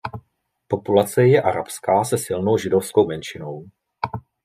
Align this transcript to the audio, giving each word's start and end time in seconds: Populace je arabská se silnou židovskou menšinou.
Populace 0.67 1.27
je 1.27 1.41
arabská 1.41 2.03
se 2.03 2.17
silnou 2.17 2.57
židovskou 2.57 3.07
menšinou. 3.07 3.65